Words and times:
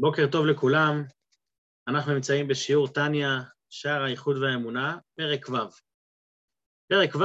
בוקר 0.00 0.26
טוב 0.32 0.46
לכולם, 0.46 1.02
אנחנו 1.88 2.14
נמצאים 2.14 2.48
בשיעור 2.48 2.88
טניה, 2.88 3.40
שער 3.70 4.02
האיחוד 4.02 4.36
והאמונה, 4.36 4.98
פרק 5.16 5.48
ו'. 5.48 5.56
פרק 6.88 7.14
ו' 7.14 7.24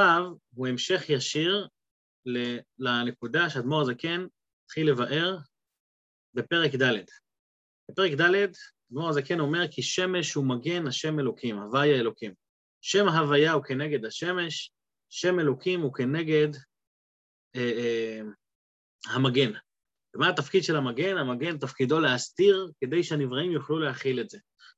הוא 0.56 0.68
המשך 0.68 1.10
ישיר 1.10 1.68
לנקודה 2.80 3.50
שאדמו"ר 3.50 3.82
הזקן 3.82 4.26
התחיל 4.66 4.90
לבאר 4.90 5.38
בפרק 6.34 6.76
ד'. 6.76 7.04
בפרק 7.92 8.12
ד', 8.12 8.52
אדמו"ר 8.92 9.10
הזקן 9.10 9.40
אומר 9.40 9.68
כי 9.72 9.82
שמש 9.82 10.34
הוא 10.34 10.46
מגן 10.46 10.88
השם 10.88 11.20
אלוקים, 11.20 11.60
הוויה 11.60 11.96
אלוקים. 12.00 12.34
שם 12.82 13.08
הוויה 13.08 13.52
הוא 13.52 13.64
כנגד 13.64 14.06
השמש, 14.06 14.72
שם 15.10 15.40
אלוקים 15.40 15.82
הוא 15.82 15.94
כנגד 15.94 16.50
אה, 17.56 17.72
אה, 17.78 18.22
המגן. 19.16 19.52
ומה 20.16 20.30
התפקיד 20.30 20.64
של 20.64 20.76
המגן? 20.76 21.18
המגן 21.18 21.58
תפקידו 21.58 22.00
להסתיר 22.00 22.72
כדי 22.82 23.04
שהנבראים 23.04 23.52
יוכלו 23.52 23.80
להכיל 23.80 24.20
את 24.20 24.30
זה. 24.30 24.38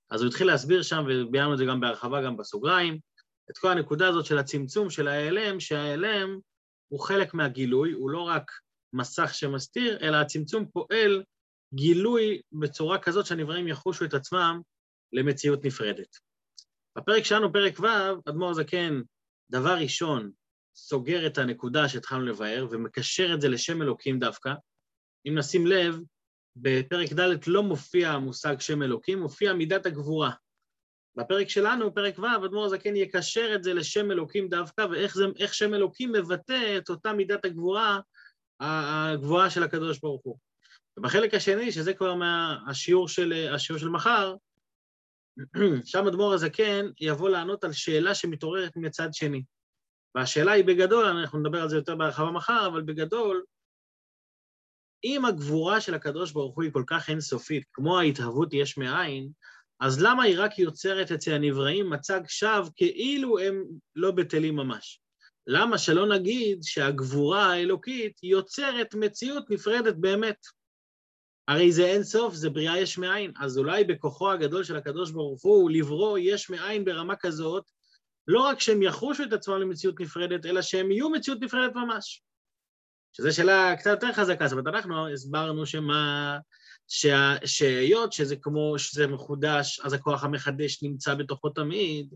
אז 0.10 0.22
הוא 0.22 0.30
התחיל 0.30 0.48
להסביר 0.48 0.82
שם, 0.82 1.06
וביארנו 1.08 1.54
את 1.54 1.58
זה 1.58 1.66
גם 1.66 1.80
בהרחבה, 1.80 2.22
גם 2.22 2.38
בסוגריים, 2.38 3.00
את 3.52 3.58
כל 3.58 3.72
הנקודה 3.72 4.08
הזאת 4.08 4.26
של 4.26 4.38
הצמצום 4.38 4.90
של 4.90 5.08
ההיעלם, 5.08 5.60
שההיעלם 5.60 6.40
הוא 6.88 7.00
חלק 7.00 7.34
מהגילוי, 7.34 7.92
הוא 7.92 8.10
לא 8.10 8.22
רק 8.22 8.52
מסך 8.94 9.34
שמסתיר, 9.34 9.98
אלא 10.02 10.18
הצמצום 10.18 10.66
פועל 10.74 11.24
גילוי 11.74 12.42
בצורה 12.52 13.00
כזאת 13.00 13.26
שהנבראים 13.26 13.68
יחושו 13.68 14.06
את 14.06 14.14
עצמם 14.14 14.62
למציאות 15.14 15.66
נפרדת. 15.66 16.18
בפרק 16.98 17.24
שלנו, 17.24 17.54
פרק 17.54 17.80
ו', 17.80 18.30
אדמו"ר 18.30 18.54
זקן, 18.54 19.02
דבר 19.52 19.78
ראשון, 19.78 20.32
סוגר 20.76 21.28
את 21.28 21.38
הנקודה 21.38 21.90
שהתחלנו 21.90 22.26
לבאר 22.26 22.68
ומקשר 22.72 23.34
את 23.34 23.42
זה 23.42 23.50
לשם 23.50 23.82
אלוקים 23.82 24.20
דווקא, 24.20 24.54
אם 25.26 25.38
נשים 25.38 25.68
לב, 25.68 26.00
בפרק 26.56 27.14
ד' 27.14 27.48
לא 27.48 27.64
מופיע 27.64 28.10
המושג 28.10 28.60
שם 28.60 28.84
אלוקים, 28.84 29.20
מופיע 29.20 29.54
מידת 29.54 29.86
הגבורה. 29.86 30.32
בפרק 31.16 31.50
שלנו, 31.50 31.96
פרק 31.96 32.20
ו', 32.20 32.46
אדמו"ר 32.46 32.66
הזקן 32.66 32.96
יקשר 32.96 33.56
את 33.56 33.64
זה 33.64 33.74
לשם 33.74 34.12
אלוקים 34.12 34.50
דווקא, 34.50 34.82
ואיך 34.92 35.16
זה, 35.16 35.26
שם 35.52 35.74
אלוקים 35.74 36.12
מבטא 36.12 36.78
את 36.78 36.90
אותה 36.90 37.14
מידת 37.14 37.46
הגבורה 37.46 38.00
הגבוהה 38.60 39.50
של 39.50 39.64
הקדוש 39.64 40.00
ברוך 40.00 40.22
הוא. 40.24 40.38
ובחלק 40.98 41.34
השני, 41.34 41.72
שזה 41.72 41.94
כבר 41.94 42.16
מהשיעור 42.16 43.08
של, 43.08 43.50
השיעור 43.54 43.80
של 43.80 43.90
מחר, 43.90 44.36
שם 45.86 46.08
אדמו"ר 46.08 46.34
הזקן 46.34 46.86
יבוא 47.00 47.30
לענות 47.30 47.64
על 47.64 47.74
שאלה 47.74 48.16
שמתעוררת 48.16 48.72
מצד 48.76 49.10
שני. 49.14 49.44
והשאלה 50.16 50.52
היא 50.52 50.66
בגדול, 50.66 51.06
אנחנו 51.06 51.40
נדבר 51.40 51.62
על 51.62 51.70
זה 51.70 51.76
יותר 51.76 51.96
בהרחבה 51.96 52.32
מחר, 52.32 52.68
אבל 52.68 52.82
בגדול, 52.82 53.44
אם 55.04 55.26
הגבורה 55.26 55.82
של 55.82 55.94
הקדוש 55.94 56.32
ברוך 56.32 56.56
הוא 56.56 56.64
היא 56.64 56.72
כל 56.72 56.84
כך 56.88 57.10
אינסופית, 57.10 57.64
כמו 57.74 58.00
ההתהוות 58.00 58.54
יש 58.54 58.78
מאין, 58.78 59.30
אז 59.80 60.02
למה 60.02 60.24
היא 60.24 60.40
רק 60.40 60.60
יוצרת 60.60 61.12
אצל 61.12 61.34
הנבראים 61.34 61.90
מצג 61.90 62.22
שווא 62.28 62.70
כאילו 62.76 63.40
הם 63.40 63.64
לא 63.96 64.12
בטלים 64.12 64.56
ממש? 64.56 65.00
למה 65.48 65.78
שלא 65.78 66.08
נגיד 66.08 66.60
שהגבורה 66.64 67.46
האלוקית 67.46 68.24
יוצרת 68.24 68.96
מציאות 68.96 69.50
נפרדת 69.50 69.96
באמת? 69.96 70.38
הרי 71.48 71.72
זה 71.72 71.86
אין 71.86 72.04
סוף, 72.04 72.34
זה 72.34 72.50
בריאה 72.50 72.78
יש 72.78 72.98
מאין, 72.98 73.32
אז 73.40 73.58
אולי 73.58 73.84
בכוחו 73.84 74.32
הגדול 74.32 74.64
של 74.64 74.76
הקדוש 74.76 75.12
ברוך 75.12 75.44
הוא 75.44 75.72
לברוא 75.72 76.18
יש 76.22 76.50
מאין 76.50 76.86
ברמה 76.86 77.16
כזאת, 77.16 77.64
לא 78.28 78.40
רק 78.40 78.60
שהם 78.60 78.82
יחושו 78.82 79.24
את 79.24 79.34
עצמם 79.34 79.62
למציאות 79.62 80.00
נפרדת, 80.00 80.46
אלא 80.46 80.62
שהם 80.62 80.92
יהיו 80.92 81.10
מציאות 81.10 81.42
נפרדת 81.42 81.76
ממש. 81.76 82.24
שזו 83.18 83.36
שאלה 83.36 83.76
קצת 83.78 83.90
יותר 83.90 84.14
חזקה, 84.14 84.48
זאת 84.48 84.60
אומרת, 84.60 84.76
אנחנו 84.76 85.08
הסברנו 85.08 85.66
שמה... 85.66 86.38
שהיות 87.46 88.14
שזה 88.14 88.36
כמו 88.36 88.80
שזה 88.80 89.08
מחודש, 89.08 89.80
אז 89.80 89.94
הכוח 89.94 90.24
המחדש 90.24 90.84
נמצא 90.84 91.16
בתוכו 91.16 91.50
תמיד, 91.50 92.14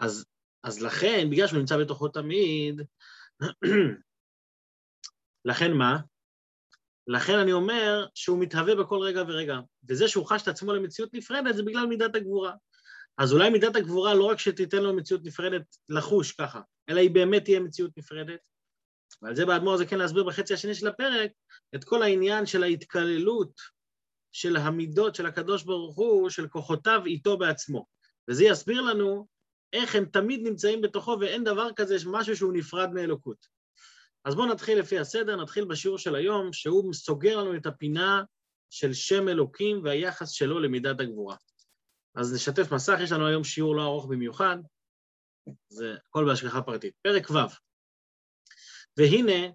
אז, 0.00 0.24
אז 0.64 0.82
לכן, 0.82 1.28
בגלל 1.30 1.46
שהוא 1.46 1.58
נמצא 1.58 1.76
בתוכו 1.76 2.08
תמיד, 2.08 2.82
לכן 5.44 5.72
מה? 5.72 5.98
לכן 7.06 7.38
אני 7.38 7.52
אומר 7.52 8.06
שהוא 8.14 8.38
מתהווה 8.38 8.74
בכל 8.74 8.98
רגע 8.98 9.22
ורגע, 9.28 9.58
וזה 9.88 10.08
שהוא 10.08 10.26
חש 10.26 10.42
את 10.42 10.48
עצמו 10.48 10.72
למציאות 10.72 11.14
נפרדת 11.14 11.56
זה 11.56 11.62
בגלל 11.62 11.86
מידת 11.86 12.14
הגבורה. 12.14 12.52
אז 13.18 13.32
אולי 13.32 13.50
מידת 13.50 13.76
הגבורה 13.76 14.14
לא 14.14 14.24
רק 14.24 14.38
שתיתן 14.38 14.82
לו 14.82 14.96
מציאות 14.96 15.24
נפרדת 15.24 15.76
לחוש 15.88 16.32
ככה, 16.32 16.60
אלא 16.88 17.00
היא 17.00 17.10
באמת 17.10 17.44
תהיה 17.44 17.60
מציאות 17.60 17.90
נפרדת, 17.96 18.40
ועל 19.22 19.36
זה 19.36 19.46
באדמו"ר 19.46 19.76
זה 19.76 19.86
כן 19.86 19.98
להסביר 19.98 20.24
בחצי 20.24 20.54
השני 20.54 20.74
של 20.74 20.88
הפרק 20.88 21.30
את 21.74 21.84
כל 21.84 22.02
העניין 22.02 22.46
של 22.46 22.62
ההתקללות 22.62 23.52
של 24.32 24.56
המידות 24.56 25.14
של 25.14 25.26
הקדוש 25.26 25.62
ברוך 25.62 25.96
הוא, 25.96 26.30
של 26.30 26.48
כוחותיו 26.48 27.02
איתו 27.06 27.38
בעצמו. 27.38 27.86
וזה 28.30 28.44
יסביר 28.44 28.80
לנו 28.80 29.26
איך 29.72 29.94
הם 29.94 30.04
תמיד 30.04 30.40
נמצאים 30.42 30.80
בתוכו 30.80 31.16
ואין 31.20 31.44
דבר 31.44 31.68
כזה, 31.76 31.96
משהו 32.06 32.36
שהוא 32.36 32.52
נפרד 32.52 32.90
מאלוקות. 32.92 33.46
אז 34.24 34.34
בואו 34.34 34.46
נתחיל 34.46 34.78
לפי 34.78 34.98
הסדר, 34.98 35.36
נתחיל 35.36 35.64
בשיעור 35.64 35.98
של 35.98 36.14
היום, 36.14 36.52
שהוא 36.52 36.94
סוגר 36.94 37.36
לנו 37.36 37.56
את 37.56 37.66
הפינה 37.66 38.22
של 38.70 38.92
שם 38.92 39.28
אלוקים 39.28 39.80
והיחס 39.84 40.30
שלו 40.30 40.60
למידת 40.60 41.00
הגבורה. 41.00 41.36
אז 42.14 42.34
נשתף 42.34 42.72
מסך, 42.72 42.98
יש 43.02 43.12
לנו 43.12 43.26
היום 43.26 43.44
שיעור 43.44 43.76
לא 43.76 43.82
ארוך 43.82 44.06
במיוחד, 44.06 44.56
זה 45.68 45.94
הכל 46.08 46.24
בהשגחה 46.24 46.62
פרטית. 46.62 46.94
פרק 47.02 47.30
ו' 47.30 47.67
והנה, 48.98 49.52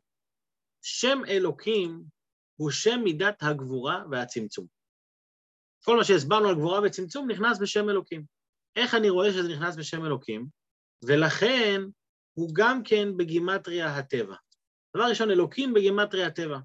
שם 0.81 1.21
אלוקים 1.27 2.03
הוא 2.55 2.71
שם 2.71 3.01
מידת 3.03 3.35
הגבורה 3.41 4.03
והצמצום. 4.11 4.67
כל 5.85 5.97
מה 5.97 6.03
שהסברנו 6.03 6.49
על 6.49 6.55
גבורה 6.55 6.79
וצמצום 6.83 7.31
נכנס 7.31 7.59
בשם 7.59 7.89
אלוקים. 7.89 8.25
איך 8.75 8.95
אני 8.95 9.09
רואה 9.09 9.31
שזה 9.31 9.53
נכנס 9.53 9.75
בשם 9.75 10.05
אלוקים? 10.05 10.47
ולכן 11.05 11.81
הוא 12.33 12.49
גם 12.53 12.83
כן 12.83 13.17
בגימטריה 13.17 13.97
הטבע. 13.97 14.35
דבר 14.95 15.05
ראשון, 15.09 15.31
אלוקים 15.31 15.73
בגימטריה 15.73 16.27
הטבע. 16.27 16.57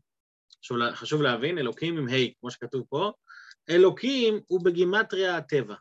חשוב 0.95 1.23
להבין, 1.23 1.59
אלוקים 1.59 1.99
עם 1.99 2.09
ה', 2.09 2.41
כמו 2.41 2.51
שכתוב 2.51 2.87
פה, 2.89 3.13
אלוקים 3.71 4.41
הוא 4.47 4.65
בגימטריה 4.65 5.37
הטבע. 5.37 5.75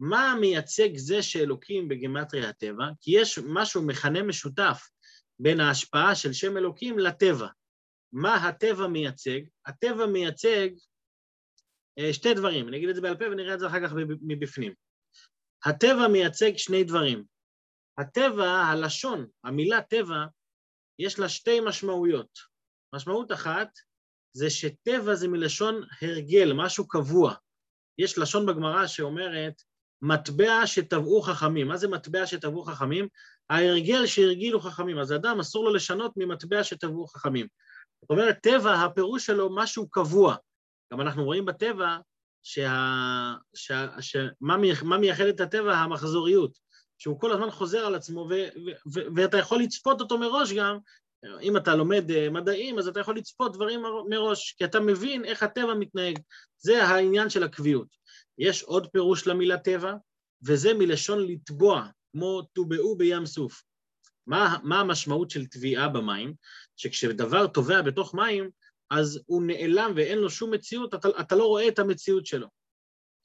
מה 0.00 0.34
מייצג 0.40 0.96
זה 0.96 1.22
שאלוקים 1.22 1.88
בגימטריה 1.88 2.48
הטבע? 2.48 2.84
כי 3.00 3.10
יש 3.20 3.38
משהו, 3.38 3.82
מכנה 3.82 4.22
משותף, 4.22 4.88
בין 5.38 5.60
ההשפעה 5.60 6.14
של 6.14 6.32
שם 6.32 6.56
אלוקים 6.56 6.98
לטבע. 6.98 7.48
מה 8.12 8.48
הטבע 8.48 8.86
מייצג? 8.86 9.40
הטבע 9.66 10.06
מייצג 10.06 10.68
אה, 11.98 12.12
שתי 12.12 12.34
דברים, 12.34 12.68
אני 12.68 12.76
אגיד 12.76 12.88
את 12.88 12.94
זה 12.94 13.00
בעל 13.00 13.16
פה 13.16 13.24
ונראה 13.24 13.54
את 13.54 13.60
זה 13.60 13.66
אחר 13.66 13.86
כך 13.86 13.92
מבפנים. 14.22 14.72
הטבע 15.64 16.08
מייצג 16.12 16.56
שני 16.56 16.84
דברים. 16.84 17.24
הטבע, 17.98 18.48
הלשון, 18.48 19.26
המילה 19.44 19.82
טבע, 19.82 20.26
יש 20.98 21.18
לה 21.18 21.28
שתי 21.28 21.60
משמעויות. 21.60 22.38
משמעות 22.94 23.32
אחת 23.32 23.68
זה 24.36 24.50
שטבע 24.50 25.14
זה 25.14 25.28
מלשון 25.28 25.82
הרגל, 26.02 26.52
משהו 26.52 26.88
קבוע. 26.88 27.34
יש 27.98 28.18
לשון 28.18 28.46
בגמרא 28.46 28.86
שאומרת, 28.86 29.62
מטבע 30.04 30.66
שטבעו 30.66 31.22
חכמים. 31.22 31.68
מה 31.68 31.76
זה 31.76 31.88
מטבע 31.88 32.26
שטבעו 32.26 32.62
חכמים? 32.62 33.08
ההרגל 33.50 34.06
שהרגילו 34.06 34.60
חכמים. 34.60 34.98
אז 34.98 35.12
אדם 35.12 35.40
אסור 35.40 35.64
לו 35.64 35.74
לשנות 35.74 36.12
ממטבע 36.16 36.64
שטבעו 36.64 37.06
חכמים. 37.06 37.46
זאת 38.00 38.10
אומרת, 38.10 38.38
טבע, 38.42 38.74
הפירוש 38.74 39.26
שלו 39.26 39.54
משהו 39.54 39.88
קבוע. 39.88 40.36
גם 40.92 41.00
אנחנו 41.00 41.24
רואים 41.24 41.44
בטבע 41.44 41.96
שה... 42.42 43.34
שה... 43.54 43.86
שמה 44.00 44.56
מה 44.82 44.98
מייחד 44.98 45.24
את 45.24 45.40
הטבע? 45.40 45.76
המחזוריות. 45.76 46.58
שהוא 46.98 47.20
כל 47.20 47.32
הזמן 47.32 47.50
חוזר 47.50 47.86
על 47.86 47.94
עצמו, 47.94 48.20
ו... 48.20 48.32
ו... 48.32 48.70
ו... 48.94 49.00
ואתה 49.16 49.38
יכול 49.38 49.60
לצפות 49.60 50.00
אותו 50.00 50.18
מראש 50.18 50.52
גם, 50.52 50.78
אם 51.42 51.56
אתה 51.56 51.74
לומד 51.74 52.10
אה, 52.10 52.30
מדעים, 52.30 52.78
אז 52.78 52.88
אתה 52.88 53.00
יכול 53.00 53.16
לצפות 53.16 53.52
דברים 53.52 53.82
מראש, 54.08 54.54
כי 54.58 54.64
אתה 54.64 54.80
מבין 54.80 55.24
איך 55.24 55.42
הטבע 55.42 55.74
מתנהג. 55.74 56.18
זה 56.58 56.84
העניין 56.84 57.30
של 57.30 57.42
הקביעות. 57.42 58.03
יש 58.38 58.62
עוד 58.62 58.86
פירוש 58.86 59.26
למילה 59.26 59.58
טבע, 59.58 59.94
וזה 60.46 60.74
מלשון 60.74 61.26
לטבוע, 61.26 61.86
כמו 62.12 62.42
טובעו 62.42 62.96
בים 62.96 63.26
סוף. 63.26 63.62
מה, 64.26 64.56
מה 64.62 64.80
המשמעות 64.80 65.30
של 65.30 65.46
טביעה 65.46 65.88
במים? 65.88 66.34
שכשדבר 66.76 67.46
טובע 67.46 67.82
בתוך 67.82 68.14
מים, 68.14 68.50
אז 68.90 69.20
הוא 69.26 69.42
נעלם 69.46 69.92
ואין 69.96 70.18
לו 70.18 70.30
שום 70.30 70.50
מציאות, 70.50 70.94
אתה, 70.94 71.08
אתה 71.20 71.36
לא 71.36 71.46
רואה 71.46 71.68
את 71.68 71.78
המציאות 71.78 72.26
שלו. 72.26 72.48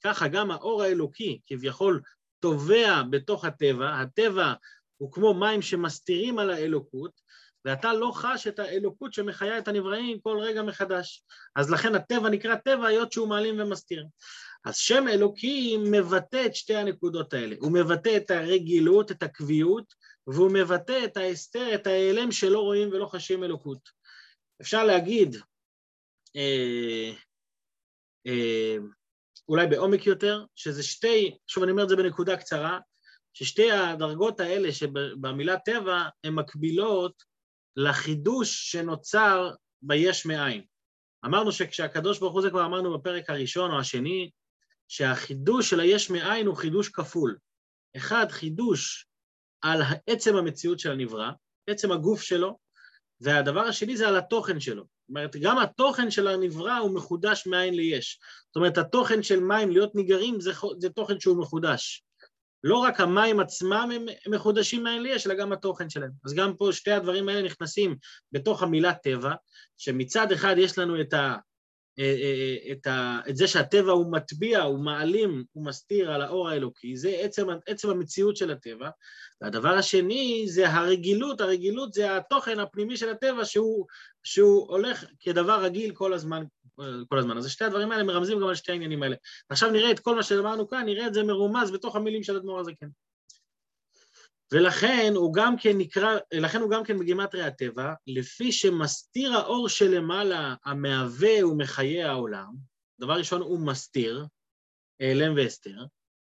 ככה 0.04 0.28
גם 0.28 0.50
האור 0.50 0.82
האלוקי 0.82 1.40
כביכול 1.46 2.00
טובע 2.40 3.02
בתוך 3.10 3.44
הטבע, 3.44 4.00
הטבע 4.00 4.52
הוא 4.96 5.12
כמו 5.12 5.34
מים 5.34 5.62
שמסתירים 5.62 6.38
על 6.38 6.50
האלוקות, 6.50 7.20
ואתה 7.64 7.92
לא 7.92 8.12
חש 8.14 8.46
את 8.46 8.58
האלוקות 8.58 9.12
שמחיה 9.12 9.58
את 9.58 9.68
הנבראים 9.68 10.20
כל 10.20 10.38
רגע 10.40 10.62
מחדש. 10.62 11.24
אז 11.56 11.70
לכן 11.70 11.94
הטבע 11.94 12.28
נקרא 12.28 12.54
טבע, 12.54 12.86
היות 12.86 13.12
שהוא 13.12 13.28
מעלים 13.28 13.60
ומסתיר. 13.60 14.06
אז 14.64 14.76
שם 14.76 15.04
אלוקים 15.08 15.82
מבטא 15.90 16.46
את 16.46 16.54
שתי 16.54 16.74
הנקודות 16.74 17.32
האלה. 17.32 17.56
הוא 17.60 17.72
מבטא 17.72 18.16
את 18.16 18.30
הרגילות, 18.30 19.10
את 19.10 19.22
הקביעות, 19.22 19.94
והוא 20.26 20.50
מבטא 20.54 21.04
את 21.04 21.16
ההסתר, 21.16 21.74
את 21.74 21.86
ההיעלם 21.86 22.32
שלא 22.32 22.60
רואים 22.60 22.88
ולא 22.88 23.06
חשים 23.06 23.44
אלוקות. 23.44 23.88
אפשר 24.62 24.84
להגיד, 24.84 25.36
אה, 26.36 27.12
אה, 28.26 28.76
אולי 29.48 29.66
בעומק 29.66 30.06
יותר, 30.06 30.44
שזה 30.56 30.82
שתי, 30.82 31.36
שוב 31.46 31.62
אני 31.62 31.72
אומר 31.72 31.82
את 31.82 31.88
זה 31.88 31.96
בנקודה 31.96 32.36
קצרה, 32.36 32.78
ששתי 33.32 33.72
הדרגות 33.72 34.40
האלה 34.40 34.72
שבמילה 34.72 35.58
טבע 35.58 36.02
הן 36.24 36.34
מקבילות 36.34 37.22
לחידוש 37.76 38.72
שנוצר 38.72 39.50
ביש 39.82 40.26
מאין. 40.26 40.64
אמרנו 41.24 41.52
שכשהקדוש 41.52 42.18
ברוך 42.18 42.32
הוא, 42.32 42.42
זה 42.42 42.50
כבר 42.50 42.64
אמרנו 42.64 42.98
בפרק 42.98 43.30
הראשון 43.30 43.70
או 43.70 43.78
השני, 43.78 44.30
שהחידוש 44.90 45.70
של 45.70 45.80
היש 45.80 46.10
מאין 46.10 46.46
הוא 46.46 46.56
חידוש 46.56 46.88
כפול. 46.88 47.36
אחד, 47.96 48.26
חידוש 48.30 49.06
על 49.62 49.82
עצם 50.06 50.36
המציאות 50.36 50.78
של 50.78 50.90
הנברא, 50.90 51.30
עצם 51.66 51.92
הגוף 51.92 52.22
שלו, 52.22 52.58
והדבר 53.20 53.60
השני 53.60 53.96
זה 53.96 54.08
על 54.08 54.16
התוכן 54.16 54.60
שלו. 54.60 54.82
זאת 54.82 55.08
אומרת, 55.08 55.36
גם 55.36 55.58
התוכן 55.58 56.10
של 56.10 56.28
הנברא 56.28 56.78
הוא 56.78 56.94
מחודש 56.94 57.46
מאין 57.46 57.74
ליש. 57.74 58.20
זאת 58.46 58.56
אומרת, 58.56 58.78
התוכן 58.78 59.22
של 59.22 59.40
מים 59.40 59.70
להיות 59.70 59.94
ניגרים 59.94 60.40
זה, 60.40 60.52
זה 60.78 60.90
תוכן 60.90 61.20
שהוא 61.20 61.38
מחודש. 61.38 62.04
לא 62.64 62.76
רק 62.76 63.00
המים 63.00 63.40
עצמם 63.40 63.90
הם 63.92 64.06
מחודשים 64.34 64.84
מאין 64.84 65.02
ליש, 65.02 65.26
אלא 65.26 65.34
גם 65.34 65.52
התוכן 65.52 65.90
שלהם. 65.90 66.10
אז 66.24 66.34
גם 66.34 66.56
פה 66.56 66.72
שתי 66.72 66.90
הדברים 66.90 67.28
האלה 67.28 67.42
נכנסים 67.42 67.96
בתוך 68.32 68.62
המילה 68.62 68.94
טבע, 68.94 69.34
שמצד 69.78 70.32
אחד 70.32 70.54
יש 70.58 70.78
לנו 70.78 71.00
את 71.00 71.12
ה... 71.12 71.36
את, 72.72 72.86
ה, 72.86 73.20
את 73.28 73.36
זה 73.36 73.48
שהטבע 73.48 73.92
הוא 73.92 74.12
מטביע, 74.12 74.62
הוא 74.62 74.78
מעלים, 74.78 75.44
הוא 75.52 75.64
מסתיר 75.64 76.10
על 76.10 76.22
האור 76.22 76.48
האלוקי, 76.48 76.96
זה 76.96 77.08
עצם, 77.08 77.46
עצם 77.66 77.90
המציאות 77.90 78.36
של 78.36 78.50
הטבע. 78.50 78.90
והדבר 79.40 79.68
השני 79.68 80.44
זה 80.48 80.70
הרגילות, 80.70 81.40
הרגילות 81.40 81.92
זה 81.92 82.16
התוכן 82.16 82.58
הפנימי 82.58 82.96
של 82.96 83.08
הטבע 83.08 83.44
שהוא, 83.44 83.86
שהוא 84.24 84.68
הולך 84.68 85.04
כדבר 85.20 85.62
רגיל 85.64 85.94
כל 85.94 86.12
הזמן, 86.12 86.44
כל 87.08 87.18
הזמן. 87.18 87.38
אז 87.38 87.50
שתי 87.50 87.64
הדברים 87.64 87.92
האלה 87.92 88.04
מרמזים 88.04 88.40
גם 88.40 88.46
על 88.46 88.54
שתי 88.54 88.72
העניינים 88.72 89.02
האלה. 89.02 89.16
עכשיו 89.48 89.70
נראה 89.70 89.90
את 89.90 90.00
כל 90.00 90.14
מה 90.14 90.22
שאמרנו 90.22 90.68
כאן, 90.68 90.84
נראה 90.86 91.06
את 91.06 91.14
זה 91.14 91.22
מרומז 91.22 91.70
בתוך 91.70 91.96
המילים 91.96 92.22
של 92.22 92.36
אדמו"ר 92.36 92.60
הזקן. 92.60 92.86
ולכן 94.52 95.12
הוא 95.16 95.34
גם 95.34 95.56
כן 95.56 95.78
נקרא, 95.78 96.18
לכן 96.32 96.60
הוא 96.60 96.70
גם 96.70 96.84
כן 96.84 96.98
בגימטרי 96.98 97.42
הטבע, 97.42 97.92
לפי 98.06 98.52
שמסתיר 98.52 99.32
האור 99.32 99.68
שלמעלה 99.68 100.54
המהווה 100.64 101.46
ומחיה 101.46 102.10
העולם, 102.10 102.54
דבר 103.00 103.18
ראשון 103.18 103.40
הוא 103.40 103.66
מסתיר, 103.66 104.26
העלם 105.00 105.34
והסתר, 105.36 105.84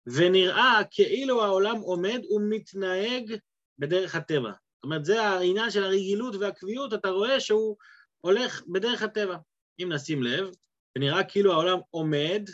ונראה 0.07 0.81
כאילו 0.91 1.45
העולם 1.45 1.77
עומד 1.77 2.23
ומתנהג 2.31 3.37
בדרך 3.79 4.15
הטבע. 4.15 4.51
זאת 4.51 4.85
אומרת, 4.85 5.05
זה 5.05 5.23
העניין 5.23 5.71
של 5.71 5.85
הרגילות 5.85 6.35
והקביעות, 6.35 6.95
אתה 6.95 7.09
רואה 7.09 7.41
שהוא 7.41 7.77
הולך 8.21 8.63
בדרך 8.73 9.03
הטבע. 9.03 9.37
אם 9.83 9.93
נשים 9.93 10.23
לב, 10.23 10.47
זה 10.95 11.01
נראה 11.01 11.25
כאילו 11.25 11.53
העולם 11.53 11.79
עומד, 11.91 12.51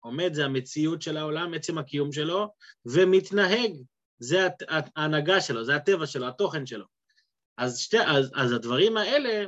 עומד 0.00 0.34
זה 0.34 0.44
המציאות 0.44 1.02
של 1.02 1.16
העולם, 1.16 1.54
עצם 1.54 1.78
הקיום 1.78 2.12
שלו, 2.12 2.48
ומתנהג 2.86 3.72
זה 4.18 4.48
ההנהגה 4.96 5.40
שלו, 5.40 5.64
זה 5.64 5.76
הטבע 5.76 6.06
שלו, 6.06 6.28
התוכן 6.28 6.66
שלו. 6.66 6.84
אז, 7.56 7.78
שתי, 7.78 8.00
אז, 8.00 8.30
אז 8.34 8.52
הדברים 8.52 8.96
האלה, 8.96 9.44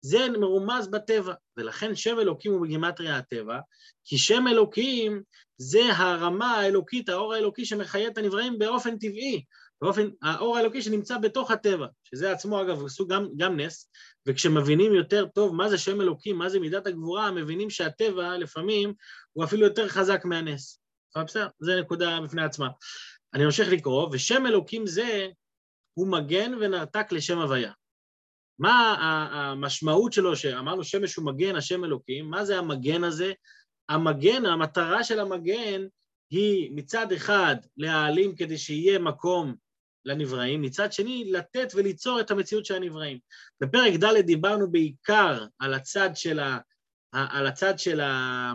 זה 0.00 0.28
מרומז 0.38 0.88
בטבע, 0.88 1.34
ולכן 1.56 1.94
שם 1.94 2.18
אלוקים 2.18 2.52
הוא 2.52 2.62
בגימטריה 2.62 3.16
הטבע, 3.16 3.58
כי 4.04 4.18
שם 4.18 4.44
אלוקים 4.48 5.22
זה 5.58 5.80
הרמה 5.96 6.54
האלוקית, 6.54 7.08
האור 7.08 7.34
האלוקי 7.34 7.64
שמחיה 7.64 8.08
את 8.08 8.18
הנבראים 8.18 8.58
באופן 8.58 8.98
טבעי, 8.98 9.44
באופן, 9.80 10.08
האור 10.22 10.56
האלוקי 10.56 10.82
שנמצא 10.82 11.18
בתוך 11.18 11.50
הטבע, 11.50 11.86
שזה 12.04 12.32
עצמו 12.32 12.62
אגב 12.62 12.88
סוג 12.88 13.12
גם, 13.12 13.28
גם 13.36 13.60
נס, 13.60 13.90
וכשמבינים 14.26 14.94
יותר 14.94 15.26
טוב 15.26 15.54
מה 15.54 15.68
זה 15.68 15.78
שם 15.78 16.00
אלוקים, 16.00 16.38
מה 16.38 16.48
זה 16.48 16.60
מידת 16.60 16.86
הגבורה, 16.86 17.30
מבינים 17.30 17.70
שהטבע 17.70 18.38
לפעמים 18.38 18.94
הוא 19.32 19.44
אפילו 19.44 19.64
יותר 19.66 19.88
חזק 19.88 20.24
מהנס. 20.24 20.80
בסדר? 21.24 21.48
זה 21.58 21.80
נקודה 21.80 22.20
בפני 22.20 22.42
עצמה. 22.42 22.68
אני 23.36 23.44
ממשיך 23.44 23.68
לקרוא, 23.68 24.08
ושם 24.12 24.46
אלוקים 24.46 24.86
זה 24.86 25.28
הוא 25.94 26.08
מגן 26.08 26.54
ונרתק 26.54 27.12
לשם 27.12 27.38
הוויה. 27.38 27.72
מה 28.58 28.96
המשמעות 29.32 30.12
שלו, 30.12 30.36
שאמרנו 30.36 30.84
שמש 30.84 31.16
הוא 31.16 31.26
מגן, 31.26 31.56
השם 31.56 31.84
אלוקים, 31.84 32.30
מה 32.30 32.44
זה 32.44 32.58
המגן 32.58 33.04
הזה? 33.04 33.32
המגן, 33.88 34.46
המטרה 34.46 35.04
של 35.04 35.20
המגן 35.20 35.86
היא 36.30 36.70
מצד 36.74 37.12
אחד 37.12 37.56
להעלים 37.76 38.36
כדי 38.36 38.58
שיהיה 38.58 38.98
מקום 38.98 39.54
לנבראים, 40.04 40.62
מצד 40.62 40.92
שני 40.92 41.30
לתת 41.32 41.68
וליצור 41.74 42.20
את 42.20 42.30
המציאות 42.30 42.66
של 42.66 42.74
הנבראים. 42.74 43.18
בפרק 43.60 43.92
ד' 43.94 44.26
דיברנו 44.26 44.70
בעיקר 44.70 45.46
על 45.58 45.74
הצד 45.74 46.10
של, 46.14 46.38
ה, 46.38 46.58
על 47.12 47.46
הצד 47.46 47.78
של, 47.78 48.00
ה, 48.00 48.52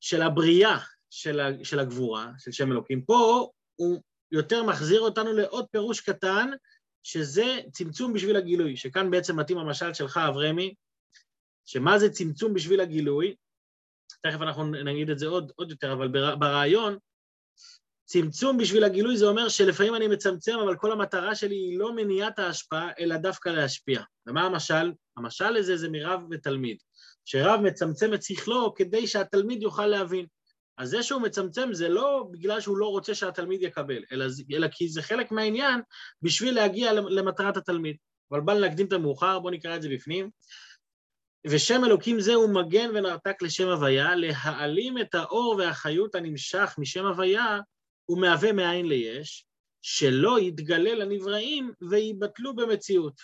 של 0.00 0.22
הבריאה 0.22 0.78
של, 1.10 1.40
ה, 1.40 1.64
של 1.64 1.78
הגבורה, 1.78 2.30
של 2.38 2.52
שם 2.52 2.72
אלוקים. 2.72 3.04
פה 3.04 3.50
הוא 3.76 4.02
יותר 4.32 4.62
מחזיר 4.62 5.00
אותנו 5.00 5.32
לעוד 5.32 5.66
פירוש 5.70 6.00
קטן, 6.00 6.50
שזה 7.02 7.60
צמצום 7.72 8.12
בשביל 8.12 8.36
הגילוי, 8.36 8.76
שכאן 8.76 9.10
בעצם 9.10 9.40
מתאים 9.40 9.58
המשל 9.58 9.94
שלך, 9.94 10.20
אברמי, 10.28 10.74
שמה 11.66 11.98
זה 11.98 12.10
צמצום 12.10 12.54
בשביל 12.54 12.80
הגילוי? 12.80 13.34
תכף 14.22 14.40
אנחנו 14.40 14.64
נגיד 14.64 15.10
את 15.10 15.18
זה 15.18 15.26
עוד, 15.26 15.52
עוד 15.56 15.70
יותר, 15.70 15.92
אבל 15.92 16.08
ברעיון, 16.34 16.98
צמצום 18.04 18.58
בשביל 18.58 18.84
הגילוי 18.84 19.16
זה 19.16 19.26
אומר 19.26 19.48
שלפעמים 19.48 19.94
אני 19.94 20.08
מצמצם, 20.08 20.58
אבל 20.64 20.76
כל 20.76 20.92
המטרה 20.92 21.34
שלי 21.34 21.54
היא 21.54 21.78
לא 21.78 21.94
מניעת 21.94 22.38
ההשפעה, 22.38 22.90
אלא 22.98 23.16
דווקא 23.16 23.48
להשפיע. 23.48 24.02
ומה 24.26 24.42
המשל? 24.42 24.92
המשל 25.16 25.50
לזה 25.50 25.76
זה 25.76 25.88
מרב 25.88 26.20
ותלמיד, 26.30 26.76
שרב 27.24 27.60
מצמצם 27.60 28.14
את 28.14 28.22
שכלו 28.22 28.74
כדי 28.74 29.06
שהתלמיד 29.06 29.62
יוכל 29.62 29.86
להבין. 29.86 30.26
אז 30.78 30.88
זה 30.88 31.02
שהוא 31.02 31.22
מצמצם 31.22 31.68
זה 31.72 31.88
לא 31.88 32.28
בגלל 32.30 32.60
שהוא 32.60 32.76
לא 32.76 32.86
רוצה 32.86 33.14
שהתלמיד 33.14 33.62
יקבל, 33.62 34.04
אלא, 34.12 34.24
אלא 34.52 34.68
כי 34.68 34.88
זה 34.88 35.02
חלק 35.02 35.32
מהעניין 35.32 35.80
בשביל 36.22 36.54
להגיע 36.54 36.92
למטרת 36.92 37.56
התלמיד. 37.56 37.96
אבל 38.30 38.40
בא 38.40 38.54
להקדים 38.54 38.86
את 38.86 38.92
המאוחר, 38.92 39.38
בואו 39.38 39.54
נקרא 39.54 39.76
את 39.76 39.82
זה 39.82 39.88
בפנים. 39.88 40.30
ושם 41.46 41.84
אלוקים 41.84 42.20
זה 42.20 42.34
הוא 42.34 42.54
מגן 42.54 42.90
ונרתק 42.94 43.42
לשם 43.42 43.68
הוויה, 43.68 44.14
להעלים 44.14 44.98
את 44.98 45.14
האור 45.14 45.54
והחיות 45.58 46.14
הנמשך 46.14 46.74
משם 46.78 47.06
הוויה, 47.06 47.60
הוא 48.04 48.20
מהווה 48.20 48.52
מאין 48.52 48.86
ליש, 48.86 49.46
שלא 49.82 50.40
יתגלה 50.40 50.94
לנבראים 50.94 51.72
ויבטלו 51.90 52.56
במציאות. 52.56 53.14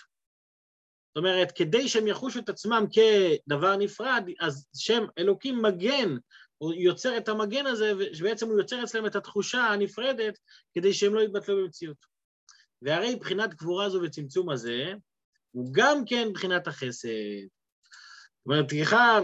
זאת 1.09 1.17
אומרת, 1.17 1.51
כדי 1.51 1.89
שהם 1.89 2.07
יחושו 2.07 2.39
את 2.39 2.49
עצמם 2.49 2.85
כדבר 2.91 3.75
נפרד, 3.75 4.23
אז 4.39 4.67
שם 4.75 5.05
אלוקים 5.17 5.61
מגן 5.61 6.17
הוא 6.59 6.73
יוצר 6.73 7.17
את 7.17 7.29
המגן 7.29 7.65
הזה, 7.65 7.93
ובעצם 8.19 8.47
הוא 8.47 8.59
יוצר 8.59 8.83
אצלם 8.83 9.05
את 9.05 9.15
התחושה 9.15 9.61
הנפרדת 9.61 10.39
כדי 10.73 10.93
שהם 10.93 11.15
לא 11.15 11.21
יתבטלו 11.21 11.63
במציאות. 11.63 11.97
והרי 12.81 13.15
בחינת 13.15 13.53
גבורה 13.53 13.85
הזו 13.85 14.01
וצמצום 14.03 14.49
הזה, 14.49 14.93
הוא 15.51 15.69
גם 15.71 16.05
כן 16.05 16.27
בחינת 16.33 16.67
החסד. 16.67 17.09
זאת 17.09 18.45
אומרת, 18.45 18.69
סליחה, 18.69 19.19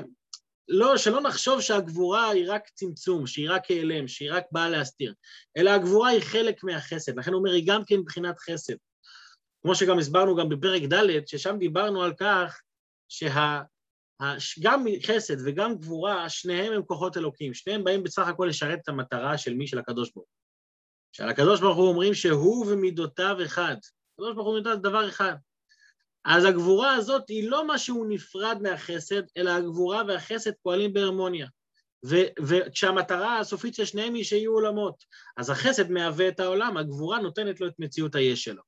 לא, 0.68 0.98
שלא 0.98 1.22
נחשוב 1.22 1.62
שהגבורה 1.62 2.30
היא 2.30 2.46
רק 2.48 2.70
צמצום, 2.74 3.28
שהיא 3.28 3.50
רק 3.50 3.72
העלם, 3.72 4.08
שהיא 4.08 4.32
רק 4.34 4.44
באה 4.52 4.70
להסתיר, 4.70 5.14
אלא 5.58 5.70
הגבורה 5.70 6.10
היא 6.10 6.22
חלק 6.22 6.64
מהחסד, 6.64 7.20
לכן 7.20 7.32
הוא 7.32 7.40
אומר, 7.40 7.52
היא 7.52 7.68
גם 7.68 7.82
כן 7.88 8.04
בחינת 8.06 8.40
חסד. 8.40 8.76
כמו 9.62 9.76
שגם 9.76 10.00
הסברנו 10.00 10.36
גם 10.36 10.50
בפרק 10.50 10.82
ד', 10.82 11.28
ששם 11.28 11.58
דיברנו 11.60 12.04
על 12.04 12.14
כך 12.20 12.62
שה... 13.10 13.62
גם 14.62 14.86
חסד 15.04 15.36
וגם 15.46 15.76
גבורה, 15.76 16.30
שניהם 16.30 16.74
הם 16.74 16.84
כוחות 16.84 17.18
אלוקים, 17.18 17.54
שניהם 17.54 17.84
באים 17.84 18.04
בסך 18.04 18.28
הכל 18.28 18.46
לשרת 18.50 18.80
את 18.84 18.90
המטרה 18.90 19.38
של 19.38 19.54
מי? 19.54 19.68
של 19.68 19.80
הקדוש 19.80 20.12
ברוך 20.12 20.28
הוא. 20.28 20.36
שעל 21.12 21.30
הקדוש 21.30 21.60
ברוך 21.60 21.78
הוא 21.78 21.88
אומרים 21.88 22.14
שהוא 22.14 22.66
ומידותיו 22.68 23.38
אחד. 23.46 23.76
הקדוש 24.14 24.36
ברוך 24.36 24.48
הוא 24.48 24.56
מידותיו 24.56 24.82
דבר 24.82 25.10
אחד. 25.10 25.36
אז 26.26 26.46
הגבורה 26.46 26.94
הזאת 26.94 27.30
היא 27.30 27.50
לא 27.50 27.68
משהו 27.68 28.06
נפרד 28.10 28.58
מהחסד, 28.62 29.22
אלא 29.38 29.52
הגבורה 29.52 30.04
והחסד 30.08 30.52
פועלים 30.64 30.94
בהרמוניה. 30.94 31.48
וכשהמטרה 32.42 33.40
הסופית 33.40 33.76
של 33.76 33.86
שניהם 33.86 34.14
היא 34.14 34.24
שיהיו 34.24 34.52
עולמות. 34.54 35.04
אז 35.38 35.50
החסד 35.50 35.92
מהווה 35.92 36.28
את 36.28 36.40
העולם, 36.40 36.78
הגבורה 36.78 37.20
נותנת 37.20 37.62
לו 37.62 37.68
את 37.68 37.74
מציאות 37.80 38.16
היש 38.16 38.44
שלו. 38.44 38.62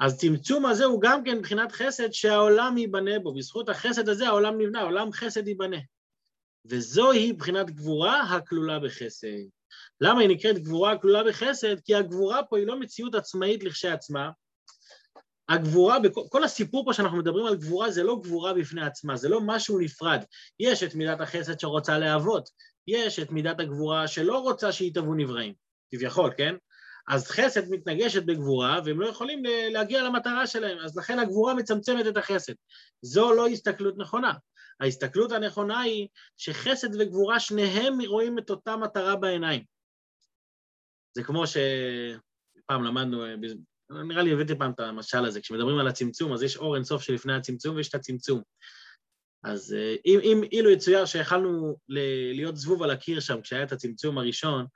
אז 0.00 0.18
צמצום 0.18 0.66
הזה 0.66 0.84
הוא 0.84 1.02
גם 1.02 1.24
כן 1.24 1.38
מבחינת 1.38 1.72
חסד 1.72 2.12
שהעולם 2.12 2.78
ייבנה 2.78 3.18
בו, 3.18 3.34
בזכות 3.34 3.68
החסד 3.68 4.08
הזה 4.08 4.28
העולם 4.28 4.60
נבנה, 4.60 4.80
העולם 4.80 5.12
חסד 5.12 5.48
ייבנה. 5.48 5.78
וזוהי 6.66 7.32
מבחינת 7.32 7.70
גבורה 7.70 8.20
הכלולה 8.20 8.78
בחסד. 8.78 9.48
למה 10.00 10.20
היא 10.20 10.28
נקראת 10.28 10.58
גבורה 10.58 10.92
הכלולה 10.92 11.24
בחסד? 11.24 11.80
כי 11.80 11.94
הגבורה 11.94 12.42
פה 12.42 12.58
היא 12.58 12.66
לא 12.66 12.80
מציאות 12.80 13.14
עצמאית 13.14 13.64
לכשעצמה. 13.64 14.30
הגבורה, 15.48 15.96
כל 16.28 16.44
הסיפור 16.44 16.84
פה 16.84 16.92
שאנחנו 16.92 17.18
מדברים 17.18 17.46
על 17.46 17.56
גבורה 17.56 17.90
זה 17.90 18.02
לא 18.02 18.20
גבורה 18.22 18.54
בפני 18.54 18.82
עצמה, 18.82 19.16
זה 19.16 19.28
לא 19.28 19.40
משהו 19.40 19.78
נפרד. 19.78 20.24
יש 20.60 20.82
את 20.82 20.94
מידת 20.94 21.20
החסד 21.20 21.60
שרוצה 21.60 21.98
להוות, 21.98 22.48
יש 22.86 23.18
את 23.18 23.30
מידת 23.30 23.60
הגבורה 23.60 24.08
שלא 24.08 24.38
רוצה 24.38 24.72
שיתהוו 24.72 25.14
נבראים, 25.14 25.54
כביכול, 25.90 26.30
כן? 26.36 26.54
אז 27.08 27.28
חסד 27.28 27.70
מתנגשת 27.70 28.22
בגבורה, 28.22 28.80
והם 28.84 29.00
לא 29.00 29.06
יכולים 29.06 29.42
להגיע 29.72 30.02
למטרה 30.02 30.46
שלהם, 30.46 30.78
אז 30.78 30.96
לכן 30.96 31.18
הגבורה 31.18 31.54
מצמצמת 31.54 32.06
את 32.06 32.16
החסד. 32.16 32.52
זו 33.02 33.32
לא 33.32 33.46
הסתכלות 33.46 33.98
נכונה. 33.98 34.32
ההסתכלות 34.80 35.32
הנכונה 35.32 35.80
היא 35.80 36.08
שחסד 36.36 36.88
וגבורה 37.00 37.40
שניהם 37.40 37.98
רואים 38.06 38.38
את 38.38 38.50
אותה 38.50 38.76
מטרה 38.76 39.16
בעיניים. 39.16 39.64
זה 41.16 41.22
כמו 41.22 41.44
שפעם 41.46 42.84
למדנו, 42.84 43.24
נראה 43.90 44.22
לי 44.22 44.32
הבאתי 44.32 44.58
פעם 44.58 44.70
את 44.70 44.80
המשל 44.80 45.24
הזה, 45.24 45.40
כשמדברים 45.40 45.78
על 45.78 45.88
הצמצום, 45.88 46.32
אז 46.32 46.42
יש 46.42 46.56
אור 46.56 46.76
אינסוף 46.76 47.02
שלפני 47.02 47.32
הצמצום 47.32 47.76
ויש 47.76 47.88
את 47.88 47.94
הצמצום. 47.94 48.42
אז 49.44 49.74
אה, 49.74 49.96
אם, 50.06 50.20
אם 50.22 50.42
אילו 50.52 50.70
יצויר 50.70 51.06
שיכלנו 51.06 51.76
להיות 52.34 52.56
זבוב 52.56 52.82
על 52.82 52.90
הקיר 52.90 53.20
שם 53.20 53.40
כשהיה 53.40 53.62
את 53.62 53.72
הצמצום 53.72 54.18
הראשון, 54.18 54.66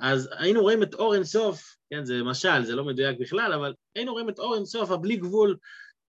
אז 0.00 0.28
היינו 0.38 0.60
רואים 0.60 0.82
את 0.82 0.94
אור 0.94 1.14
אינסוף, 1.14 1.76
כן, 1.90 2.04
זה 2.04 2.22
משל, 2.22 2.64
זה 2.64 2.74
לא 2.74 2.84
מדויק 2.84 3.18
בכלל, 3.20 3.52
אבל 3.52 3.74
היינו 3.96 4.12
רואים 4.12 4.28
את 4.28 4.38
אור 4.38 4.54
אינסוף 4.54 4.90
הבלי 4.90 5.16
גבול, 5.16 5.56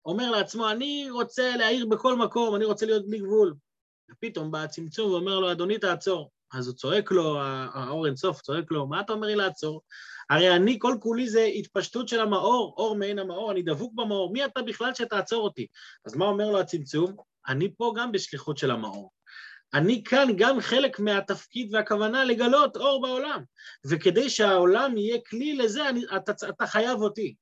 אומר 0.05 0.31
לעצמו, 0.31 0.71
אני 0.71 1.11
רוצה 1.11 1.57
להעיר 1.57 1.87
בכל 1.87 2.17
מקום, 2.17 2.55
אני 2.57 2.65
רוצה 2.65 2.87
להיות 2.87 3.07
בלי 3.07 3.19
גבול. 3.19 3.55
ופתאום 4.11 4.51
בא 4.51 4.63
הצמצום 4.63 5.13
ואומר 5.13 5.41
לו, 5.41 5.53
אדוני, 5.53 5.79
תעצור. 5.79 6.31
אז 6.53 6.67
הוא 6.67 6.75
צועק 6.75 7.11
לו, 7.11 7.39
האור 7.75 8.07
אינסוף 8.07 8.41
צועק 8.41 8.71
לו, 8.71 8.87
מה 8.87 9.01
אתה 9.01 9.13
אומר 9.13 9.27
לי 9.27 9.37
לעצור? 9.37 9.83
הרי 10.31 10.57
אני, 10.57 10.79
כל 10.81 10.95
כולי 11.01 11.29
זה 11.29 11.45
התפשטות 11.45 12.09
של 12.09 12.21
המאור, 12.21 12.75
אור 12.77 12.97
מעין 12.97 13.19
המאור, 13.19 13.53
אני 13.53 13.63
דבוק 13.63 13.93
במאור, 13.95 14.33
מי 14.33 14.45
אתה 14.45 14.63
בכלל 14.63 14.95
שתעצור 14.95 15.45
אותי? 15.45 15.67
אז 16.07 16.17
מה 16.17 16.25
אומר 16.25 16.51
לו 16.51 16.61
הצמצום? 16.61 17.17
אני 17.49 17.75
פה 17.77 17.93
גם 17.97 18.13
בשליחות 18.13 18.59
של 18.59 18.71
המאור. 18.71 19.11
אני 19.75 20.05
כאן 20.05 20.29
גם 20.37 20.61
חלק 20.61 21.01
מהתפקיד 21.01 21.75
והכוונה 21.75 22.25
לגלות 22.25 22.77
אור 22.77 23.03
בעולם, 23.03 23.43
וכדי 23.87 24.31
שהעולם 24.31 24.97
יהיה 24.97 25.19
כלי 25.31 25.57
לזה, 25.57 25.89
אני, 25.89 26.05
אתה, 26.17 26.33
אתה 26.49 26.67
חייב 26.67 27.01
אותי. 27.01 27.35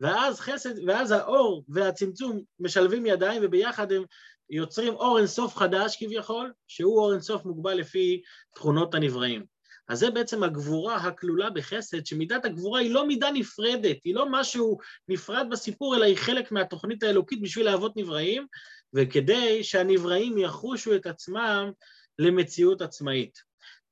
ואז 0.00 0.40
חסד, 0.40 0.88
ואז 0.88 1.10
האור 1.10 1.64
והצמצום 1.68 2.40
משלבים 2.60 3.06
ידיים 3.06 3.42
וביחד 3.44 3.92
הם 3.92 4.04
יוצרים 4.50 4.94
אור 4.94 5.18
אינסוף 5.18 5.56
חדש 5.56 5.96
כביכול, 6.04 6.52
שהוא 6.68 6.98
אור 6.98 7.12
אינסוף 7.12 7.44
מוגבל 7.44 7.74
לפי 7.74 8.22
תכונות 8.54 8.94
הנבראים. 8.94 9.51
אז 9.88 9.98
זה 9.98 10.10
בעצם 10.10 10.42
הגבורה 10.42 10.96
הכלולה 10.96 11.50
בחסד, 11.50 12.06
שמידת 12.06 12.44
הגבורה 12.44 12.80
היא 12.80 12.94
לא 12.94 13.06
מידה 13.06 13.30
נפרדת, 13.30 13.96
היא 14.04 14.14
לא 14.14 14.26
משהו 14.30 14.78
נפרד 15.08 15.46
בסיפור, 15.50 15.96
אלא 15.96 16.04
היא 16.04 16.16
חלק 16.16 16.52
מהתוכנית 16.52 17.02
האלוקית 17.02 17.42
בשביל 17.42 17.64
להוות 17.66 17.96
נבראים, 17.96 18.46
וכדי 18.94 19.64
שהנבראים 19.64 20.38
יחושו 20.38 20.96
את 20.96 21.06
עצמם 21.06 21.70
למציאות 22.18 22.82
עצמאית. 22.82 23.38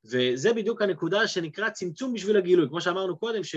וזה 0.04 0.52
בדיוק 0.52 0.82
הנקודה 0.82 1.28
שנקרא 1.28 1.70
צמצום 1.70 2.14
בשביל 2.14 2.37
הגילוי. 2.37 2.68
כמו 2.68 2.80
שאמרנו 2.80 3.18
קודם, 3.18 3.44
ש... 3.44 3.56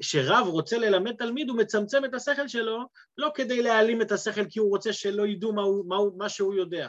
שרב 0.00 0.46
רוצה 0.46 0.78
ללמד 0.78 1.16
תלמיד, 1.16 1.48
הוא 1.48 1.58
מצמצם 1.58 2.04
את 2.04 2.14
השכל 2.14 2.48
שלו, 2.48 2.84
לא 3.18 3.30
כדי 3.34 3.62
להעלים 3.62 4.02
את 4.02 4.12
השכל 4.12 4.44
כי 4.44 4.58
הוא 4.58 4.68
רוצה 4.68 4.92
שלא 4.92 5.26
ידעו 5.26 5.52
מה, 5.52 5.62
הוא, 5.62 5.88
מה, 5.88 5.96
הוא, 5.96 6.18
מה 6.18 6.28
שהוא 6.28 6.54
יודע, 6.54 6.88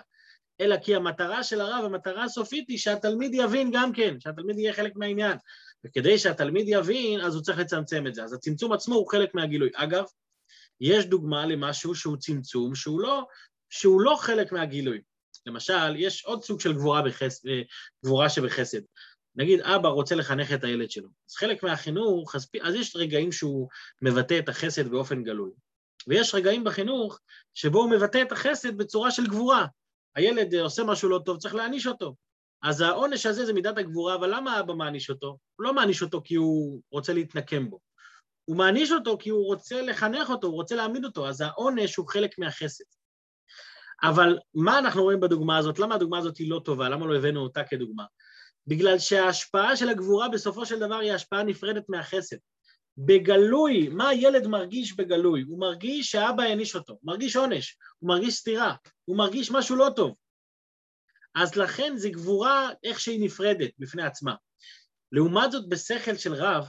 אלא 0.61 0.77
כי 0.77 0.95
המטרה 0.95 1.43
של 1.43 1.61
הרב, 1.61 1.85
המטרה 1.85 2.23
הסופית 2.23 2.69
היא 2.69 2.77
שהתלמיד 2.77 3.31
יבין 3.33 3.71
גם 3.73 3.93
כן, 3.93 4.19
שהתלמיד 4.19 4.59
יהיה 4.59 4.73
חלק 4.73 4.95
מהעניין. 4.95 5.37
וכדי 5.85 6.17
שהתלמיד 6.17 6.65
יבין, 6.67 7.21
אז 7.21 7.35
הוא 7.35 7.43
צריך 7.43 7.59
לצמצם 7.59 8.07
את 8.07 8.15
זה. 8.15 8.23
אז 8.23 8.33
הצמצום 8.33 8.73
עצמו 8.73 8.95
הוא 8.95 9.11
חלק 9.11 9.35
מהגילוי. 9.35 9.69
אגב, 9.75 10.03
יש 10.81 11.05
דוגמה 11.05 11.45
למשהו 11.45 11.95
שהוא 11.95 12.17
צמצום, 12.17 12.75
שהוא 12.75 13.01
לא, 13.01 13.25
שהוא 13.69 14.01
לא 14.01 14.15
חלק 14.19 14.51
מהגילוי. 14.51 15.01
למשל, 15.45 15.95
יש 15.95 16.25
עוד 16.25 16.43
סוג 16.43 16.59
של 16.59 16.73
גבורה, 16.73 17.01
בחס... 17.01 17.45
גבורה 18.05 18.29
שבחסד. 18.29 18.81
נגיד 19.35 19.61
אבא 19.61 19.89
רוצה 19.89 20.15
לחנך 20.15 20.53
את 20.53 20.63
הילד 20.63 20.91
שלו, 20.91 21.09
אז 21.29 21.35
חלק 21.35 21.63
מהחינוך, 21.63 22.35
אז, 22.35 22.49
אז 22.61 22.75
יש 22.75 22.95
רגעים 22.95 23.31
שהוא 23.31 23.69
מבטא 24.01 24.39
את 24.39 24.49
החסד 24.49 24.87
באופן 24.87 25.23
גלוי, 25.23 25.51
ויש 26.07 26.35
רגעים 26.35 26.63
בחינוך 26.63 27.19
שבו 27.53 27.79
הוא 27.79 27.91
מבטא 27.91 28.21
את 28.21 28.31
החסד 28.31 28.77
בצורה 28.77 29.11
של 29.11 29.27
גבורה. 29.27 29.65
הילד 30.15 30.55
עושה 30.55 30.83
משהו 30.83 31.09
לא 31.09 31.19
טוב, 31.25 31.37
צריך 31.37 31.55
להעניש 31.55 31.87
אותו. 31.87 32.15
אז 32.63 32.81
העונש 32.81 33.25
הזה 33.25 33.45
זה 33.45 33.53
מידת 33.53 33.77
הגבורה, 33.77 34.15
אבל 34.15 34.35
למה 34.35 34.59
אבא 34.59 34.73
מעניש 34.73 35.09
אותו? 35.09 35.27
הוא 35.55 35.63
לא 35.65 35.73
מעניש 35.73 36.01
אותו 36.01 36.21
כי 36.23 36.35
הוא 36.35 36.81
רוצה 36.91 37.13
להתנקם 37.13 37.69
בו. 37.69 37.79
הוא 38.45 38.57
מעניש 38.57 38.91
אותו 38.91 39.17
כי 39.17 39.29
הוא 39.29 39.45
רוצה 39.45 39.81
לחנך 39.81 40.29
אותו, 40.29 40.47
הוא 40.47 40.55
רוצה 40.55 40.75
להעמיד 40.75 41.05
אותו, 41.05 41.27
אז 41.27 41.41
העונש 41.41 41.95
הוא 41.95 42.07
חלק 42.07 42.39
מהחסד. 42.39 42.83
אבל 44.03 44.37
מה 44.53 44.79
אנחנו 44.79 45.03
רואים 45.03 45.19
בדוגמה 45.19 45.57
הזאת? 45.57 45.79
למה 45.79 45.95
הדוגמה 45.95 46.17
הזאת 46.17 46.37
היא 46.37 46.49
לא 46.49 46.61
טובה? 46.65 46.89
למה 46.89 47.05
לא 47.05 47.15
הבאנו 47.15 47.39
אותה 47.41 47.63
כדוגמה? 47.63 48.03
בגלל 48.67 48.99
שההשפעה 48.99 49.77
של 49.77 49.89
הגבורה 49.89 50.29
בסופו 50.29 50.65
של 50.65 50.79
דבר 50.79 50.95
היא 50.95 51.13
השפעה 51.13 51.43
נפרדת 51.43 51.83
מהחסד. 51.89 52.37
בגלוי, 52.97 53.89
מה 53.89 54.09
הילד 54.09 54.47
מרגיש 54.47 54.93
בגלוי? 54.93 55.41
הוא 55.41 55.59
מרגיש 55.59 56.11
שאבא 56.11 56.43
העניש 56.43 56.75
אותו, 56.75 56.93
הוא 56.93 57.01
מרגיש 57.03 57.35
עונש, 57.35 57.77
הוא 57.99 58.07
מרגיש 58.07 58.35
סתירה, 58.35 58.75
הוא 59.05 59.17
מרגיש 59.17 59.51
משהו 59.51 59.75
לא 59.75 59.89
טוב. 59.95 60.15
אז 61.35 61.55
לכן 61.55 61.93
זו 61.97 62.09
גבורה 62.11 62.69
איך 62.83 62.99
שהיא 62.99 63.25
נפרדת 63.25 63.71
בפני 63.79 64.03
עצמה. 64.03 64.35
לעומת 65.11 65.51
זאת 65.51 65.69
בשכל 65.69 66.15
של 66.15 66.33
רב, 66.33 66.67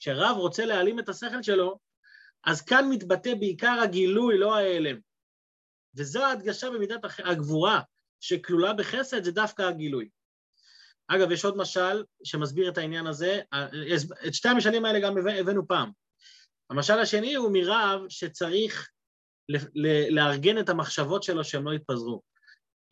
כשרב 0.00 0.36
רוצה 0.36 0.64
להעלים 0.64 0.98
את 0.98 1.08
השכל 1.08 1.42
שלו, 1.42 1.78
אז 2.44 2.62
כאן 2.62 2.88
מתבטא 2.90 3.34
בעיקר 3.34 3.80
הגילוי, 3.82 4.38
לא 4.38 4.56
ההיעלם. 4.56 4.98
וזו 5.94 6.24
ההדגשה 6.24 6.70
במידת 6.70 7.00
הגבורה 7.24 7.80
שכלולה 8.20 8.72
בחסד, 8.72 9.24
זה 9.24 9.32
דווקא 9.32 9.62
הגילוי. 9.62 10.08
אגב, 11.08 11.30
יש 11.30 11.44
עוד 11.44 11.56
משל 11.56 12.04
שמסביר 12.24 12.68
את 12.68 12.78
העניין 12.78 13.06
הזה, 13.06 13.40
את 14.26 14.34
שתי 14.34 14.48
המשלים 14.48 14.84
האלה 14.84 15.00
גם 15.00 15.14
הבאנו 15.18 15.68
פעם. 15.68 15.90
המשל 16.70 16.98
השני 16.98 17.34
הוא 17.34 17.50
מרב 17.52 18.00
שצריך 18.08 18.90
לארגן 20.10 20.58
את 20.58 20.68
המחשבות 20.68 21.22
שלו 21.22 21.44
שהם 21.44 21.64
לא 21.64 21.74
יתפזרו. 21.74 22.22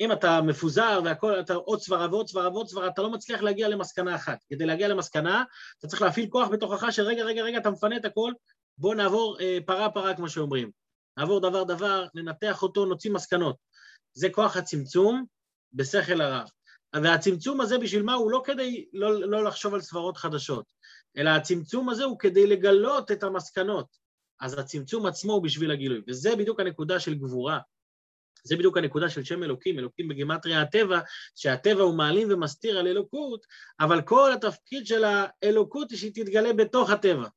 אם 0.01 0.13
אתה 0.13 0.43
מפוזר 0.43 1.01
והכל, 1.05 1.41
אתה 1.41 1.55
עוד 1.55 1.81
סברה 1.81 2.07
ועוד 2.11 2.29
סברה 2.29 2.49
ועוד 2.49 2.69
סברה, 2.69 2.89
אתה 2.89 3.03
לא 3.03 3.11
מצליח 3.11 3.43
להגיע 3.43 3.69
למסקנה 3.69 4.15
אחת. 4.15 4.39
כדי 4.49 4.67
להגיע 4.67 4.89
למסקנה, 4.89 5.45
אתה 5.79 5.87
צריך 5.87 6.03
להפעיל 6.03 6.31
כוח 6.31 6.49
בתוכך 6.49 6.93
של 6.93 7.03
רגע, 7.03 7.25
רגע, 7.25 7.43
רגע, 7.43 7.59
אתה 7.59 7.71
מפנה 7.71 7.97
את 7.97 8.05
הכל, 8.05 8.33
בוא 8.79 8.95
נעבור 8.95 9.41
אה, 9.41 9.59
פרה 9.67 9.91
פרה, 9.91 10.17
כמו 10.17 10.29
שאומרים. 10.29 10.71
נעבור 11.19 11.41
דבר 11.41 11.65
דבר, 11.65 12.07
ננתח 12.15 12.63
אותו, 12.63 12.87
נוציא 12.87 13.11
מסקנות. 13.11 13.57
זה 14.15 14.29
כוח 14.31 14.57
הצמצום 14.57 15.25
בשכל 15.73 16.21
הרב. 16.21 16.49
והצמצום 17.03 17.61
הזה 17.61 17.79
בשביל 17.79 18.03
מה? 18.03 18.15
הוא 18.15 18.31
לא 18.31 18.43
כדי 18.45 18.87
לא, 18.93 19.21
לא 19.21 19.45
לחשוב 19.45 19.75
על 19.75 19.81
סברות 19.81 20.17
חדשות, 20.17 20.65
אלא 21.17 21.31
הצמצום 21.31 21.89
הזה 21.89 22.05
הוא 22.05 22.19
כדי 22.19 22.47
לגלות 22.47 23.11
את 23.11 23.23
המסקנות. 23.23 23.87
אז 24.41 24.59
הצמצום 24.59 25.07
עצמו 25.07 25.33
הוא 25.33 25.43
בשביל 25.43 25.71
הגילוי, 25.71 26.01
וזה 26.09 26.37
בדיוק 26.37 26.61
הנקודה 26.61 27.01
של 27.01 27.15
גבורה. 27.15 27.59
זה 28.45 28.57
בדיוק 28.57 28.77
הנקודה 28.77 29.11
של 29.11 29.25
שם 29.25 29.43
אלוקים, 29.43 29.79
אלוקים 29.79 30.09
בגימטריה 30.09 30.63
הטבע, 30.63 31.01
שהטבע 31.35 31.83
הוא 31.83 31.95
מעלים 31.95 32.29
ומסתיר 32.31 32.79
על 32.79 32.87
אלוקות, 32.87 33.47
אבל 33.81 34.03
כל 34.03 34.33
התפקיד 34.33 34.87
של 34.87 35.05
האלוקות 35.05 35.91
היא 35.91 35.99
שהיא 35.99 36.13
תתגלה 36.15 36.53
בתוך 36.53 36.91
הטבע. 36.91 37.29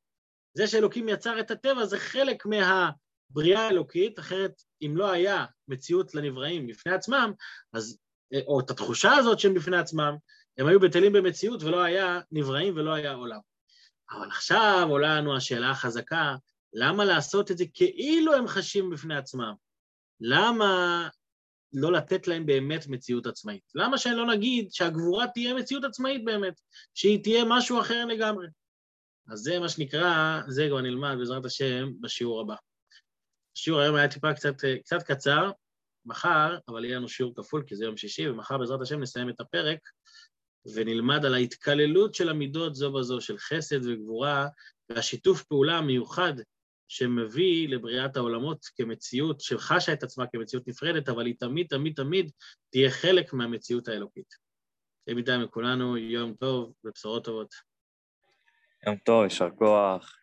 זה 0.54 0.66
שאלוקים 0.66 1.08
יצר 1.08 1.40
את 1.40 1.50
הטבע 1.50 1.86
זה 1.86 1.98
חלק 1.98 2.46
מהבריאה 2.46 3.60
האלוקית, 3.60 4.18
אחרת 4.18 4.62
אם 4.82 4.96
לא 4.96 5.10
היה 5.10 5.44
מציאות 5.68 6.14
לנבראים 6.14 6.66
בפני 6.66 6.92
עצמם, 6.92 7.32
אז 7.72 7.98
או 8.46 8.60
את 8.60 8.70
התחושה 8.70 9.12
הזאת 9.12 9.38
שהם 9.38 9.54
בפני 9.54 9.76
עצמם, 9.76 10.16
הם 10.58 10.66
היו 10.66 10.80
בטלים 10.80 11.12
במציאות 11.12 11.62
ולא 11.62 11.82
היה 11.82 12.20
נבראים 12.32 12.76
ולא 12.76 12.92
היה 12.94 13.12
עולם. 13.12 13.40
אבל 14.10 14.28
עכשיו 14.28 14.86
עולה 14.90 15.16
לנו 15.16 15.36
השאלה 15.36 15.70
החזקה, 15.70 16.34
למה 16.72 17.04
לעשות 17.04 17.50
את 17.50 17.58
זה 17.58 17.64
כאילו 17.74 18.34
הם 18.34 18.48
חשים 18.48 18.90
בפני 18.90 19.16
עצמם? 19.16 19.52
למה 20.20 21.08
לא 21.72 21.92
לתת 21.92 22.28
להם 22.28 22.46
באמת 22.46 22.86
מציאות 22.86 23.26
עצמאית? 23.26 23.62
למה 23.74 23.98
שלא 23.98 24.26
נגיד 24.26 24.72
שהגבורה 24.72 25.26
תהיה 25.26 25.54
מציאות 25.54 25.84
עצמאית 25.84 26.24
באמת, 26.24 26.60
שהיא 26.94 27.22
תהיה 27.22 27.44
משהו 27.46 27.80
אחר 27.80 28.04
לגמרי? 28.04 28.46
אז 29.28 29.38
זה 29.38 29.58
מה 29.58 29.68
שנקרא, 29.68 30.40
זה 30.48 30.66
כבר 30.68 30.80
נלמד 30.80 31.14
בעזרת 31.18 31.44
השם 31.44 31.88
בשיעור 32.00 32.40
הבא. 32.40 32.54
השיעור 33.56 33.80
היום 33.80 33.96
היה 33.96 34.08
טיפה 34.08 34.34
קצת, 34.34 34.54
קצת 34.84 35.02
קצר, 35.02 35.50
מחר, 36.06 36.58
אבל 36.68 36.84
יהיה 36.84 36.96
לנו 36.96 37.08
שיעור 37.08 37.34
כפול 37.36 37.64
כי 37.66 37.76
זה 37.76 37.84
יום 37.84 37.96
שישי, 37.96 38.28
ומחר 38.28 38.58
בעזרת 38.58 38.80
השם 38.80 39.00
נסיים 39.00 39.28
את 39.28 39.40
הפרק 39.40 39.78
ונלמד 40.74 41.24
על 41.24 41.34
ההתקללות 41.34 42.14
של 42.14 42.28
המידות 42.28 42.74
זו 42.74 42.92
בזו, 42.92 43.20
של 43.20 43.38
חסד 43.38 43.86
וגבורה, 43.86 44.48
והשיתוף 44.90 45.42
פעולה 45.42 45.78
המיוחד 45.78 46.32
שמביא 46.88 47.68
לבריאת 47.68 48.16
העולמות 48.16 48.66
כמציאות 48.76 49.40
שחשה 49.40 49.92
את 49.92 50.02
עצמה 50.02 50.26
כמציאות 50.26 50.68
נפרדת, 50.68 51.08
אבל 51.08 51.26
היא 51.26 51.34
תמיד 51.38 51.66
תמיד 51.66 51.94
תמיד 51.96 52.30
תהיה 52.70 52.90
חלק 52.90 53.32
מהמציאות 53.32 53.88
האלוקית. 53.88 54.34
תהיה 55.04 55.14
בינתיים 55.14 55.40
לכולנו 55.40 55.96
יום 55.96 56.34
טוב 56.34 56.72
ובשורות 56.84 57.24
טובות. 57.24 57.54
יום 58.86 58.96
טוב, 58.96 59.24
יישר 59.24 59.48
כוח. 59.58 60.19